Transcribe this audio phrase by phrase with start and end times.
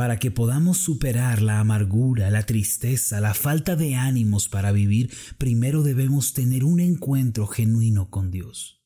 [0.00, 5.82] para que podamos superar la amargura, la tristeza, la falta de ánimos para vivir, primero
[5.82, 8.80] debemos tener un encuentro genuino con Dios.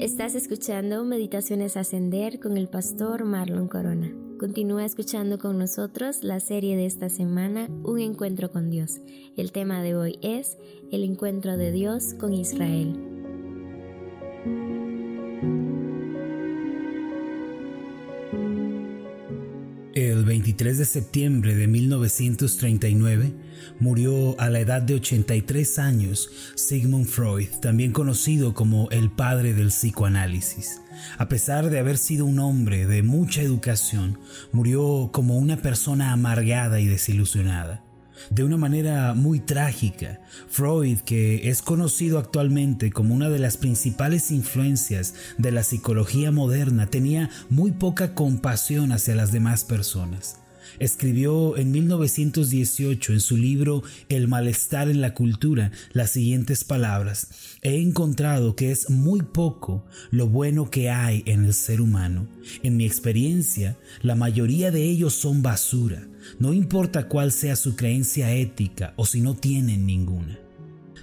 [0.00, 4.12] Estás escuchando Meditaciones Ascender con el pastor Marlon Corona.
[4.40, 9.00] Continúa escuchando con nosotros la serie de esta semana, Un encuentro con Dios.
[9.36, 10.58] El tema de hoy es
[10.90, 13.23] el encuentro de Dios con Israel.
[19.94, 23.32] El 23 de septiembre de 1939
[23.78, 29.68] murió a la edad de 83 años Sigmund Freud, también conocido como el padre del
[29.68, 30.80] psicoanálisis.
[31.16, 34.18] A pesar de haber sido un hombre de mucha educación,
[34.50, 37.83] murió como una persona amargada y desilusionada
[38.30, 40.20] de una manera muy trágica.
[40.48, 46.86] Freud, que es conocido actualmente como una de las principales influencias de la psicología moderna,
[46.86, 50.38] tenía muy poca compasión hacia las demás personas.
[50.78, 57.28] Escribió en 1918 en su libro El malestar en la cultura las siguientes palabras.
[57.62, 62.26] He encontrado que es muy poco lo bueno que hay en el ser humano.
[62.62, 68.32] En mi experiencia, la mayoría de ellos son basura, no importa cuál sea su creencia
[68.32, 70.38] ética o si no tienen ninguna.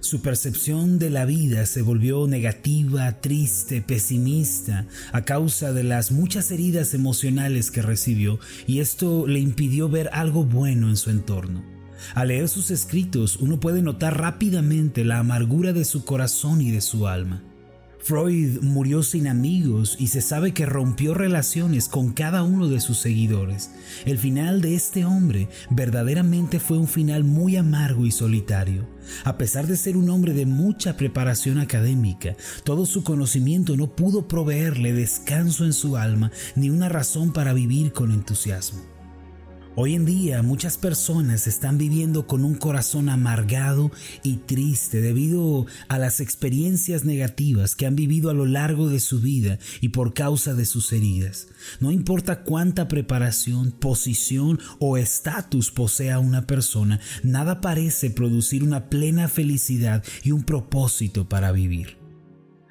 [0.00, 6.50] Su percepción de la vida se volvió negativa, triste, pesimista a causa de las muchas
[6.50, 11.62] heridas emocionales que recibió y esto le impidió ver algo bueno en su entorno.
[12.14, 16.80] Al leer sus escritos uno puede notar rápidamente la amargura de su corazón y de
[16.80, 17.42] su alma.
[18.02, 22.98] Freud murió sin amigos y se sabe que rompió relaciones con cada uno de sus
[22.98, 23.70] seguidores.
[24.04, 28.86] El final de este hombre verdaderamente fue un final muy amargo y solitario.
[29.24, 34.28] A pesar de ser un hombre de mucha preparación académica, todo su conocimiento no pudo
[34.28, 38.99] proveerle descanso en su alma ni una razón para vivir con entusiasmo.
[39.76, 43.92] Hoy en día muchas personas están viviendo con un corazón amargado
[44.24, 49.20] y triste debido a las experiencias negativas que han vivido a lo largo de su
[49.20, 51.46] vida y por causa de sus heridas.
[51.78, 59.28] No importa cuánta preparación, posición o estatus posea una persona, nada parece producir una plena
[59.28, 61.99] felicidad y un propósito para vivir.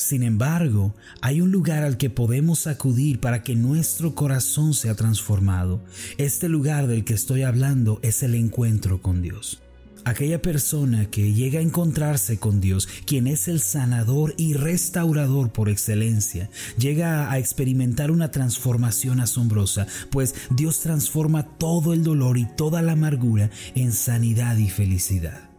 [0.00, 5.84] Sin embargo, hay un lugar al que podemos acudir para que nuestro corazón sea transformado.
[6.16, 9.60] Este lugar del que estoy hablando es el encuentro con Dios.
[10.06, 15.68] Aquella persona que llega a encontrarse con Dios, quien es el sanador y restaurador por
[15.68, 22.80] excelencia, llega a experimentar una transformación asombrosa, pues Dios transforma todo el dolor y toda
[22.80, 25.49] la amargura en sanidad y felicidad.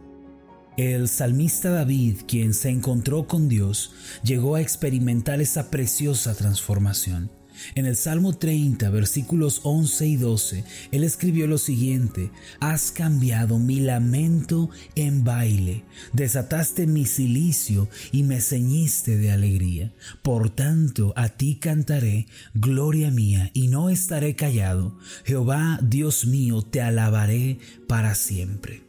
[0.78, 3.92] El salmista David, quien se encontró con Dios,
[4.24, 7.30] llegó a experimentar esa preciosa transformación.
[7.74, 13.80] En el Salmo 30, versículos 11 y 12, él escribió lo siguiente, Has cambiado mi
[13.80, 15.84] lamento en baile,
[16.14, 19.92] desataste mi silicio y me ceñiste de alegría.
[20.22, 24.98] Por tanto, a ti cantaré, gloria mía, y no estaré callado.
[25.24, 28.81] Jehová, Dios mío, te alabaré para siempre.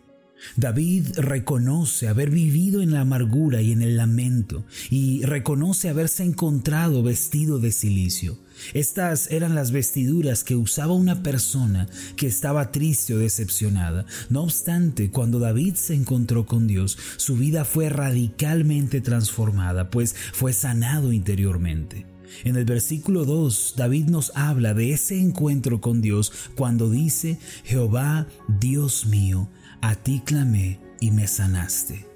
[0.56, 7.04] David reconoce haber vivido en la amargura y en el lamento y reconoce haberse encontrado
[7.04, 8.38] vestido de silicio.
[8.74, 14.06] Estas eran las vestiduras que usaba una persona que estaba triste o decepcionada.
[14.30, 20.54] No obstante, cuando David se encontró con Dios, su vida fue radicalmente transformada, pues fue
[20.54, 22.06] sanado interiormente.
[22.44, 28.28] En el versículo 2, David nos habla de ese encuentro con Dios cuando dice, Jehová,
[28.60, 29.50] Dios mío,
[29.84, 32.08] a ti clamé y me sanaste.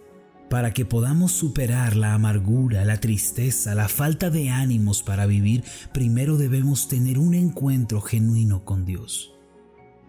[0.49, 6.37] Para que podamos superar la amargura, la tristeza, la falta de ánimos para vivir, primero
[6.37, 9.33] debemos tener un encuentro genuino con Dios.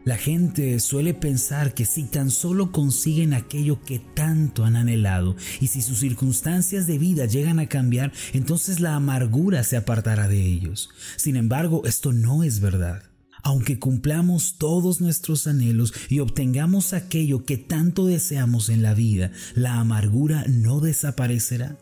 [0.04, 5.66] La gente suele pensar que si tan solo consiguen aquello que tanto han anhelado y
[5.66, 10.90] si sus circunstancias de vida llegan a cambiar, entonces la amargura se apartará de ellos.
[11.16, 13.07] Sin embargo, esto no es verdad.
[13.49, 19.81] Aunque cumplamos todos nuestros anhelos y obtengamos aquello que tanto deseamos en la vida, la
[19.81, 21.79] amargura no desaparecerá.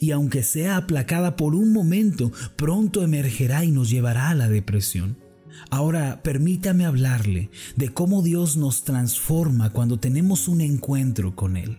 [0.00, 5.18] Y aunque sea aplacada por un momento, pronto emergerá y nos llevará a la depresión.
[5.68, 11.76] Ahora permítame hablarle de cómo Dios nos transforma cuando tenemos un encuentro con Él.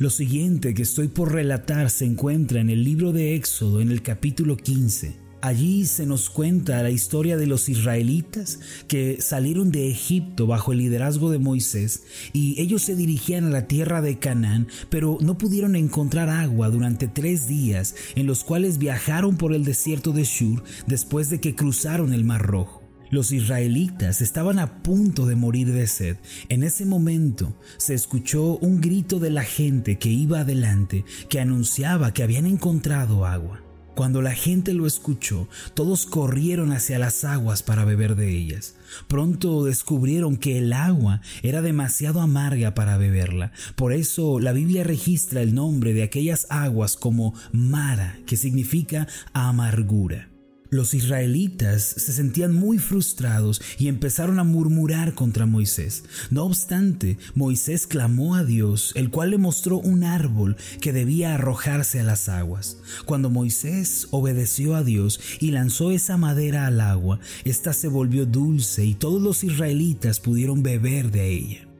[0.00, 4.02] Lo siguiente que estoy por relatar se encuentra en el libro de Éxodo en el
[4.02, 5.23] capítulo 15.
[5.44, 10.78] Allí se nos cuenta la historia de los israelitas que salieron de Egipto bajo el
[10.78, 15.76] liderazgo de Moisés y ellos se dirigían a la tierra de Canaán, pero no pudieron
[15.76, 21.28] encontrar agua durante tres días en los cuales viajaron por el desierto de Shur después
[21.28, 22.82] de que cruzaron el Mar Rojo.
[23.10, 26.16] Los israelitas estaban a punto de morir de sed.
[26.48, 32.14] En ese momento se escuchó un grito de la gente que iba adelante que anunciaba
[32.14, 33.60] que habían encontrado agua.
[33.94, 38.74] Cuando la gente lo escuchó, todos corrieron hacia las aguas para beber de ellas.
[39.06, 43.52] Pronto descubrieron que el agua era demasiado amarga para beberla.
[43.76, 50.33] Por eso la Biblia registra el nombre de aquellas aguas como Mara, que significa amargura.
[50.74, 56.02] Los israelitas se sentían muy frustrados y empezaron a murmurar contra Moisés.
[56.32, 62.00] No obstante, Moisés clamó a Dios, el cual le mostró un árbol que debía arrojarse
[62.00, 62.78] a las aguas.
[63.04, 68.84] Cuando Moisés obedeció a Dios y lanzó esa madera al agua, ésta se volvió dulce
[68.84, 71.73] y todos los israelitas pudieron beber de ella.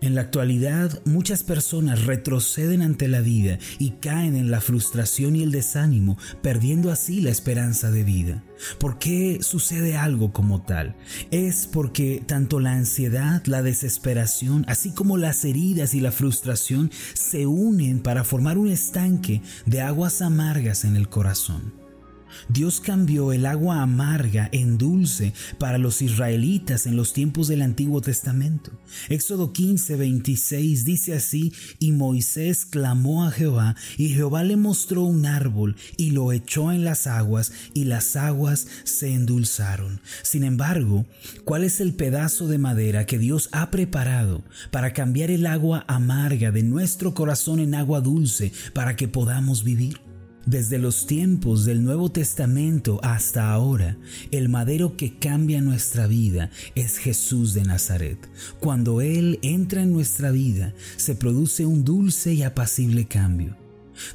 [0.00, 5.42] En la actualidad, muchas personas retroceden ante la vida y caen en la frustración y
[5.42, 8.44] el desánimo, perdiendo así la esperanza de vida.
[8.78, 10.96] ¿Por qué sucede algo como tal?
[11.30, 17.46] Es porque tanto la ansiedad, la desesperación, así como las heridas y la frustración se
[17.46, 21.81] unen para formar un estanque de aguas amargas en el corazón.
[22.48, 28.00] Dios cambió el agua amarga en dulce para los israelitas en los tiempos del Antiguo
[28.00, 28.72] Testamento.
[29.08, 35.26] Éxodo 15, 26 dice así, y Moisés clamó a Jehová, y Jehová le mostró un
[35.26, 40.00] árbol, y lo echó en las aguas, y las aguas se endulzaron.
[40.22, 41.06] Sin embargo,
[41.44, 46.50] ¿cuál es el pedazo de madera que Dios ha preparado para cambiar el agua amarga
[46.50, 50.11] de nuestro corazón en agua dulce para que podamos vivir?
[50.46, 53.96] Desde los tiempos del Nuevo Testamento hasta ahora,
[54.32, 58.18] el madero que cambia nuestra vida es Jesús de Nazaret.
[58.58, 63.61] Cuando Él entra en nuestra vida, se produce un dulce y apacible cambio.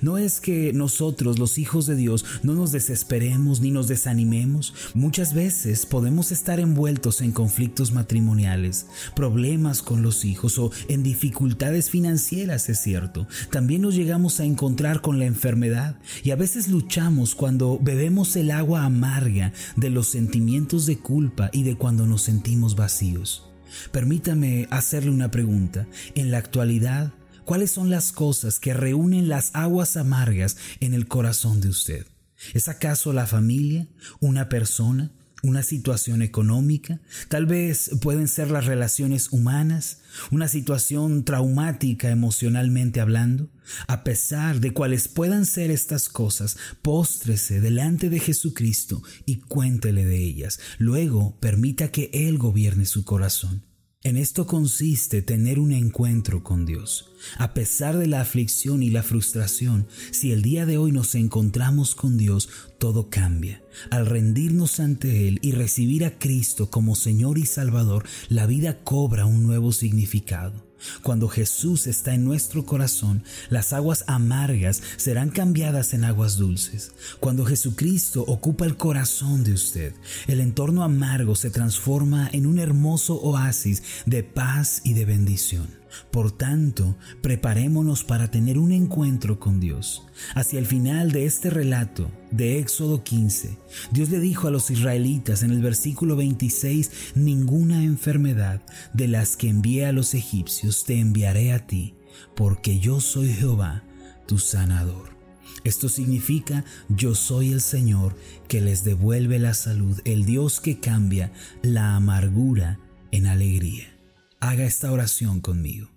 [0.01, 4.73] No es que nosotros, los hijos de Dios, no nos desesperemos ni nos desanimemos.
[4.93, 11.89] Muchas veces podemos estar envueltos en conflictos matrimoniales, problemas con los hijos o en dificultades
[11.89, 13.27] financieras, es cierto.
[13.51, 18.51] También nos llegamos a encontrar con la enfermedad y a veces luchamos cuando bebemos el
[18.51, 23.43] agua amarga de los sentimientos de culpa y de cuando nos sentimos vacíos.
[23.91, 25.87] Permítame hacerle una pregunta.
[26.15, 27.13] En la actualidad,
[27.47, 32.05] ¿Cuáles son las cosas que reúnen las aguas amargas en el corazón de usted?
[32.53, 33.87] ¿Es acaso la familia?
[34.19, 35.13] ¿Una persona?
[35.43, 36.99] ¿Una situación económica?
[37.29, 39.99] Tal vez pueden ser las relaciones humanas,
[40.29, 43.49] una situación traumática emocionalmente hablando.
[43.87, 50.21] A pesar de cuáles puedan ser estas cosas, póstrese delante de Jesucristo y cuéntele de
[50.21, 50.59] ellas.
[50.79, 53.66] Luego permita que Él gobierne su corazón.
[54.07, 57.11] En esto consiste tener un encuentro con Dios.
[57.37, 61.93] A pesar de la aflicción y la frustración, si el día de hoy nos encontramos
[61.93, 63.61] con Dios, todo cambia.
[63.91, 69.25] Al rendirnos ante Él y recibir a Cristo como Señor y Salvador, la vida cobra
[69.25, 70.66] un nuevo significado.
[71.01, 76.91] Cuando Jesús está en nuestro corazón, las aguas amargas serán cambiadas en aguas dulces.
[77.19, 79.93] Cuando Jesucristo ocupa el corazón de usted,
[80.27, 85.67] el entorno amargo se transforma en un hermoso oasis de paz y de bendición.
[86.11, 90.05] Por tanto, preparémonos para tener un encuentro con Dios.
[90.35, 93.57] Hacia el final de este relato de Éxodo 15,
[93.91, 98.61] Dios le dijo a los israelitas en el versículo 26, ninguna enfermedad
[98.93, 101.95] de las que envié a los egipcios te enviaré a ti,
[102.35, 103.83] porque yo soy Jehová,
[104.27, 105.17] tu sanador.
[105.63, 108.15] Esto significa yo soy el Señor
[108.47, 111.31] que les devuelve la salud, el Dios que cambia
[111.61, 112.79] la amargura
[113.11, 113.96] en alegría.
[114.39, 115.89] Haga esta oración conmigo.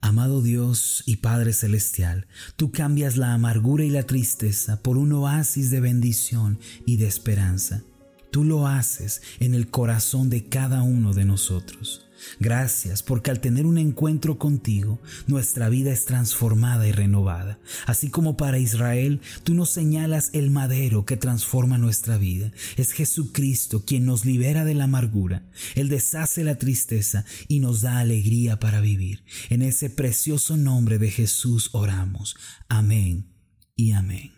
[0.00, 5.70] Amado Dios y Padre Celestial, tú cambias la amargura y la tristeza por un oasis
[5.70, 7.82] de bendición y de esperanza.
[8.30, 12.03] Tú lo haces en el corazón de cada uno de nosotros.
[12.40, 17.58] Gracias porque al tener un encuentro contigo, nuestra vida es transformada y renovada.
[17.86, 22.52] Así como para Israel, tú nos señalas el madero que transforma nuestra vida.
[22.76, 25.44] Es Jesucristo quien nos libera de la amargura.
[25.74, 29.24] Él deshace la tristeza y nos da alegría para vivir.
[29.50, 32.36] En ese precioso nombre de Jesús oramos.
[32.68, 33.32] Amén
[33.76, 34.32] y amén.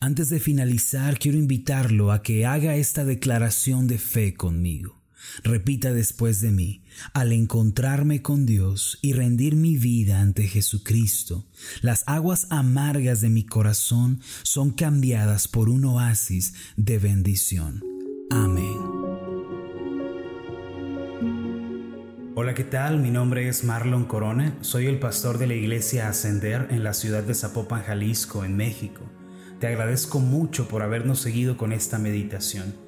[0.00, 4.98] Antes de finalizar, quiero invitarlo a que haga esta declaración de fe conmigo.
[5.42, 6.82] Repita después de mí,
[7.12, 11.46] al encontrarme con Dios y rendir mi vida ante Jesucristo,
[11.80, 17.84] las aguas amargas de mi corazón son cambiadas por un oasis de bendición.
[18.30, 18.76] Amén.
[22.40, 23.00] Hola, ¿qué tal?
[23.00, 27.24] Mi nombre es Marlon Corona, soy el pastor de la iglesia Ascender en la ciudad
[27.24, 29.02] de Zapopan, Jalisco, en México.
[29.58, 32.87] Te agradezco mucho por habernos seguido con esta meditación.